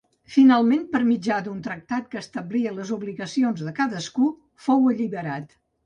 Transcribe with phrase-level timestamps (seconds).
[0.35, 4.37] Finalment per mitjà d'un tractat que establia les obligacions de cadascun,
[4.69, 5.61] fou alliberat.